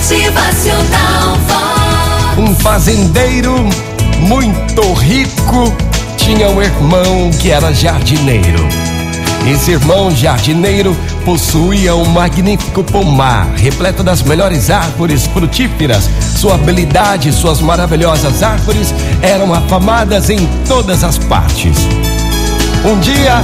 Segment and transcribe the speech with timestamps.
[0.00, 1.36] Motivacional.
[2.38, 3.54] Um fazendeiro
[4.18, 5.74] muito rico
[6.16, 8.66] tinha um irmão que era jardineiro.
[9.46, 16.08] Esse irmão jardineiro possuía um magnífico pomar, repleto das melhores árvores frutíferas.
[16.34, 21.76] Sua habilidade e suas maravilhosas árvores eram afamadas em todas as partes.
[22.86, 23.42] Um dia,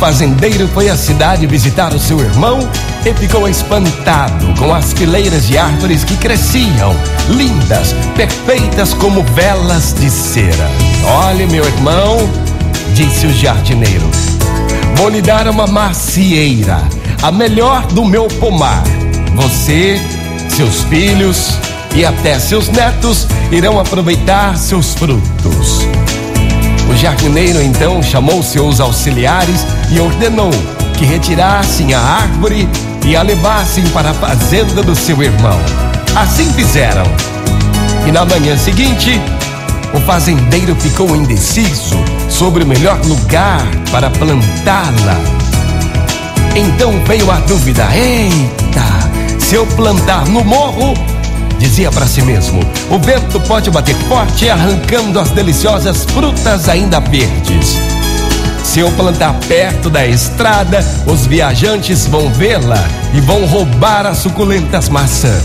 [0.00, 2.58] fazendeiro foi à cidade visitar o seu irmão
[3.04, 6.96] e ficou espantado com as fileiras de árvores que cresciam,
[7.28, 10.70] lindas, perfeitas como velas de cera.
[11.26, 12.16] Olhe, meu irmão,
[12.94, 14.10] disse o jardineiro,
[14.96, 16.78] vou lhe dar uma macieira,
[17.22, 18.82] a melhor do meu pomar.
[19.34, 20.00] Você,
[20.48, 21.58] seus filhos
[21.94, 25.89] e até seus netos irão aproveitar seus frutos.
[27.00, 30.50] Jardineiro então chamou seus auxiliares e ordenou
[30.98, 32.68] que retirassem a árvore
[33.06, 35.58] e a levassem para a fazenda do seu irmão.
[36.14, 37.06] Assim fizeram.
[38.06, 39.18] E na manhã seguinte,
[39.94, 41.96] o fazendeiro ficou indeciso
[42.28, 45.16] sobre o melhor lugar para plantá-la.
[46.54, 50.92] Então veio a dúvida: eita, se eu plantar no morro,
[51.60, 57.78] dizia para si mesmo, o vento pode bater forte arrancando as deliciosas frutas ainda verdes.
[58.64, 64.88] Se eu plantar perto da estrada, os viajantes vão vê-la e vão roubar as suculentas
[64.88, 65.44] maçãs.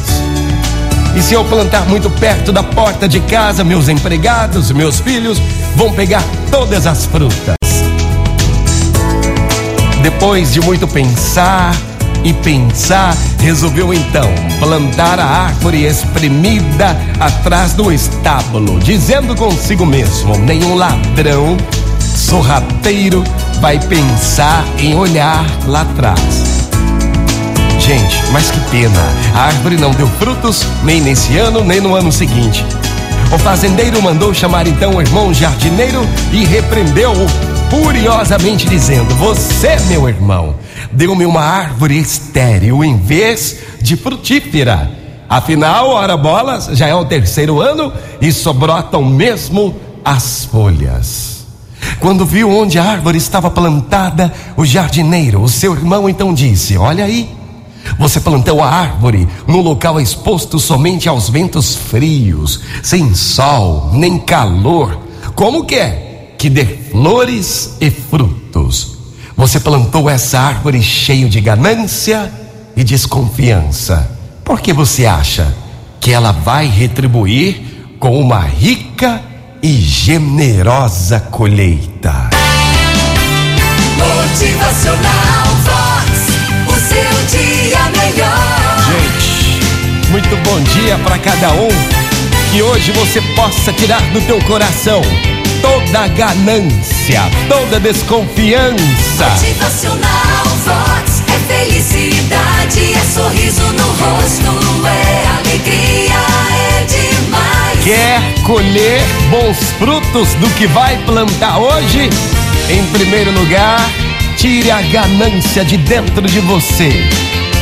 [1.15, 5.37] E se eu plantar muito perto da porta de casa, meus empregados, meus filhos
[5.75, 7.55] vão pegar todas as frutas.
[10.01, 11.75] Depois de muito pensar
[12.25, 20.73] e pensar, resolveu então plantar a árvore espremida atrás do estábulo, dizendo consigo mesmo: nenhum
[20.73, 21.55] ladrão,
[21.99, 23.23] sorrateiro
[23.61, 26.69] vai pensar em olhar lá atrás.
[27.79, 28.99] Gente, mas que pena,
[29.35, 32.65] a árvore não deu frutos nem nesse ano, nem no ano seguinte.
[33.31, 40.55] O fazendeiro mandou chamar então o irmão jardineiro e repreendeu-o furiosamente, dizendo: Você, meu irmão,
[40.91, 44.89] deu-me uma árvore estéril em vez de frutífera.
[45.27, 51.45] Afinal, ora bolas, já é o terceiro ano e só brotam mesmo as folhas.
[51.99, 57.05] Quando viu onde a árvore estava plantada, o jardineiro, o seu irmão, então disse: Olha
[57.05, 57.29] aí,
[57.97, 64.99] você plantou a árvore num local exposto somente aos ventos frios, sem sol nem calor.
[65.33, 66.04] Como que é
[66.45, 68.97] que dê flores e frutos?
[69.35, 72.31] Você plantou essa árvore cheio de ganância
[72.77, 74.11] e desconfiança.
[74.43, 75.51] Por que você acha
[75.99, 79.23] que ela vai retribuir com uma rica
[79.59, 82.29] e generosa colheita?
[83.97, 86.11] Motivacional Vox.
[86.67, 88.85] O seu dia melhor.
[88.91, 91.69] Gente, muito bom dia para cada um.
[92.51, 95.01] Que hoje você possa tirar do teu coração
[95.61, 99.29] toda ganância, toda desconfiança.
[99.29, 101.23] Motivacional Vox.
[101.27, 106.15] É felicidade, é sorriso no rosto, é alegria,
[106.71, 107.83] é demais.
[107.83, 112.09] Quer colher bons frutos do que vai plantar hoje?
[112.69, 113.79] Em primeiro lugar,
[114.37, 116.89] tire a ganância de dentro de você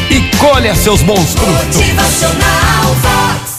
[0.09, 1.75] e colha seus bons frutos.
[1.75, 3.52] Motivacional Vox.